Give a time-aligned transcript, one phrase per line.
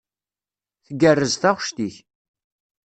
[0.85, 1.95] Tgerrez taɣect-ik.